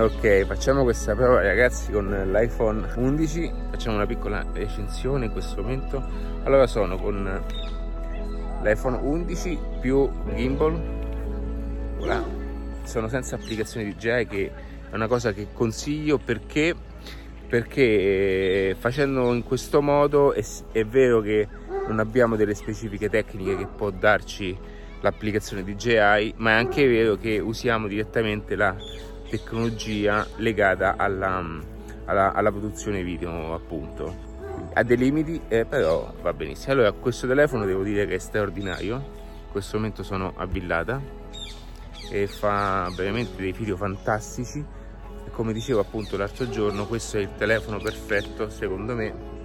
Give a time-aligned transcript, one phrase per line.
[0.00, 6.02] Ok, facciamo questa prova ragazzi con l'iPhone 11, facciamo una piccola recensione in questo momento.
[6.44, 7.42] Allora sono con
[8.62, 10.80] l'iPhone 11 più gimbal,
[11.98, 12.24] voilà.
[12.84, 14.52] sono senza applicazione DJI che
[14.90, 16.74] è una cosa che consiglio perché,
[17.46, 20.42] perché facendo in questo modo è,
[20.72, 21.46] è vero che
[21.88, 24.56] non abbiamo delle specifiche tecniche che può darci
[25.02, 28.74] l'applicazione DJI, ma è anche vero che usiamo direttamente la
[29.30, 31.42] tecnologia legata alla,
[32.04, 34.28] alla, alla produzione video appunto.
[34.74, 36.72] Ha dei limiti eh, però va benissimo.
[36.74, 38.96] Allora questo telefono devo dire che è straordinario.
[38.96, 41.00] In questo momento sono a Villata
[42.10, 44.64] e fa veramente dei video fantastici.
[45.24, 49.38] E come dicevo appunto l'altro giorno questo è il telefono perfetto secondo me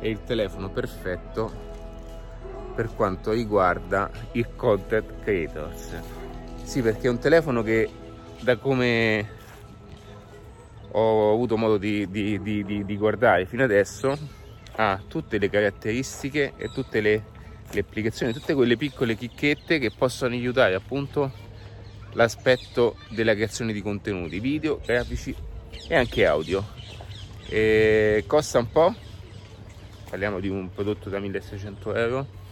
[0.00, 1.62] è il telefono perfetto
[2.74, 6.23] per quanto riguarda il content creators
[6.64, 7.88] sì, perché è un telefono che
[8.40, 9.42] da come
[10.90, 14.16] ho avuto modo di, di, di, di guardare fino adesso
[14.76, 17.24] ha tutte le caratteristiche e tutte le,
[17.70, 21.30] le applicazioni, tutte quelle piccole chicchette che possono aiutare appunto
[22.12, 25.34] l'aspetto della creazione di contenuti video, grafici
[25.88, 26.64] e anche audio.
[27.46, 28.94] E costa un po',
[30.08, 32.42] parliamo di un prodotto da 1600 euro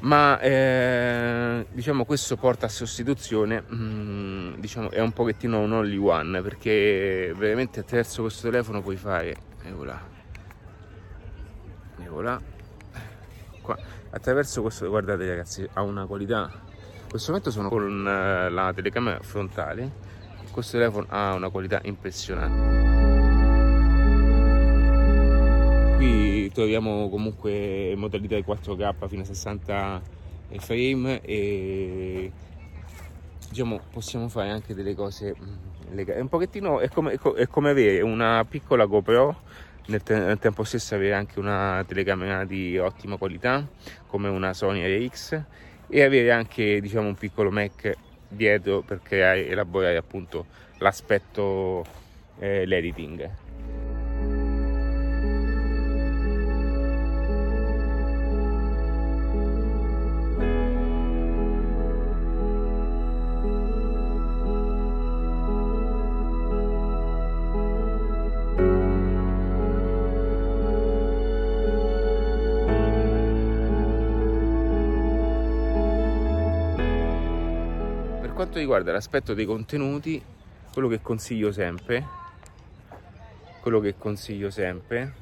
[0.00, 6.40] ma eh, diciamo questo porta a sostituzione mm, diciamo è un pochettino un only one
[6.40, 10.00] perché veramente attraverso questo telefono puoi fare eccola
[11.98, 12.40] eccola
[13.60, 13.78] qua.
[14.10, 16.50] Attraverso questo guardate ragazzi ha una qualità.
[17.02, 20.08] In questo momento sono con eh, la telecamera frontale.
[20.50, 22.79] Questo telefono ha una qualità impressionante
[26.52, 30.02] troviamo comunque modalità di 4K fino a 60
[30.58, 32.32] frame e
[33.48, 38.00] diciamo possiamo fare anche delle cose mm, è un pochettino è come, è come avere
[38.00, 39.42] una piccola GoPro
[39.86, 43.66] nel, te nel, tempo stesso avere anche una telecamera di ottima qualità
[44.06, 45.42] come una Sony RX
[45.88, 47.92] e avere anche diciamo un piccolo Mac
[48.28, 50.46] dietro per creare elaborare appunto
[50.78, 51.84] l'aspetto
[52.38, 53.49] eh, l'editing
[78.32, 80.22] quanto riguarda l'aspetto dei contenuti,
[80.72, 82.04] quello che consiglio sempre,
[83.60, 85.12] quello che consiglio sempre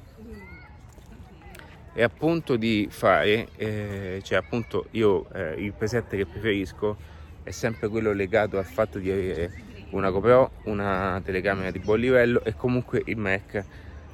[1.93, 6.97] è appunto di fare, eh, cioè appunto io eh, il preset che preferisco
[7.43, 9.51] è sempre quello legato al fatto di avere
[9.91, 13.65] una GoPro, una telecamera di buon livello e comunque il Mac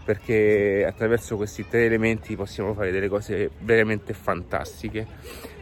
[0.05, 5.07] perché attraverso questi tre elementi possiamo fare delle cose veramente fantastiche.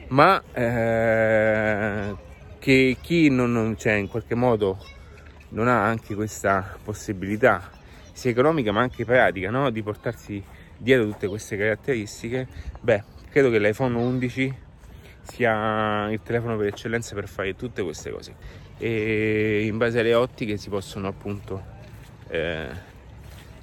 [0.08, 2.14] Ma eh,
[2.62, 4.78] che chi non, non cioè, in qualche modo
[5.48, 7.68] non ha anche questa possibilità
[8.12, 9.68] sia economica ma anche pratica no?
[9.70, 10.40] di portarsi
[10.76, 12.46] dietro tutte queste caratteristiche
[12.80, 14.54] beh credo che l'iPhone 11
[15.22, 18.34] sia il telefono per eccellenza per fare tutte queste cose
[18.78, 21.64] e in base alle ottiche si possono appunto
[22.28, 22.68] eh,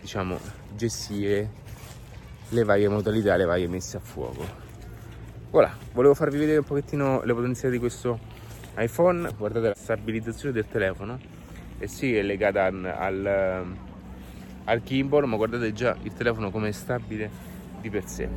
[0.02, 0.38] diciamo
[0.76, 1.50] gestire
[2.50, 4.46] le varie modalità le varie messe a fuoco
[5.52, 8.39] voilà volevo farvi vedere un pochettino le potenzialità di questo
[8.80, 11.20] iPhone, guardate la stabilizzazione del telefono
[11.78, 13.66] e sì è legata al,
[14.66, 17.30] al gimbal ma guardate già il telefono come è stabile
[17.82, 18.28] di per sé.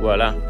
[0.00, 0.47] Voilà.